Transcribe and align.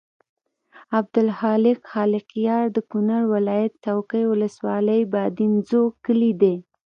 عبدالخالق 0.99 1.79
خالقیار 1.93 2.65
د 2.75 2.77
کونړ 2.91 3.21
ولایت 3.33 3.73
څوکۍ 3.85 4.23
ولسوالۍ 4.27 5.01
بادینزو 5.13 5.83
کلي 6.05 6.31
دی. 6.41 6.55